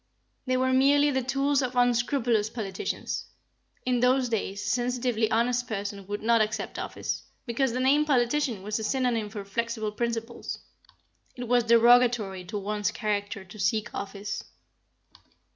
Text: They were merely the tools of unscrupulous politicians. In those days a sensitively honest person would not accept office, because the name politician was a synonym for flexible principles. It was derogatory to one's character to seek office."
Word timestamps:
They 0.47 0.57
were 0.57 0.73
merely 0.73 1.11
the 1.11 1.21
tools 1.21 1.61
of 1.61 1.75
unscrupulous 1.75 2.49
politicians. 2.49 3.27
In 3.85 3.99
those 3.99 4.29
days 4.29 4.59
a 4.65 4.67
sensitively 4.67 5.29
honest 5.29 5.67
person 5.67 6.07
would 6.07 6.23
not 6.23 6.41
accept 6.41 6.79
office, 6.79 7.21
because 7.45 7.73
the 7.73 7.79
name 7.79 8.05
politician 8.05 8.63
was 8.63 8.79
a 8.79 8.83
synonym 8.83 9.29
for 9.29 9.45
flexible 9.45 9.91
principles. 9.91 10.57
It 11.35 11.47
was 11.47 11.65
derogatory 11.65 12.43
to 12.45 12.57
one's 12.57 12.89
character 12.89 13.45
to 13.45 13.59
seek 13.59 13.93
office." 13.93 14.43